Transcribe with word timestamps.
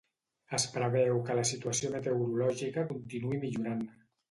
Es 0.57 0.63
preveu 0.77 1.19
que 1.27 1.35
la 1.41 1.43
situació 1.51 1.93
meteorològica 1.97 2.87
continuï 2.95 3.41
millorant 3.47 3.89